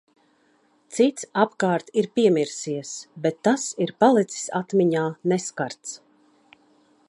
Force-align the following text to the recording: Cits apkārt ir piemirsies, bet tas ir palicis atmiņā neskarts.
Cits 0.99 1.27
apkārt 1.41 1.91
ir 2.03 2.07
piemirsies, 2.19 2.95
bet 3.27 3.39
tas 3.49 3.67
ir 3.87 3.95
palicis 4.05 4.49
atmiņā 4.61 5.07
neskarts. 5.33 5.97